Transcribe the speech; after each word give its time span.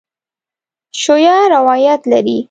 شیعه 1.01 1.37
روایت 1.55 2.01
لري. 2.11 2.37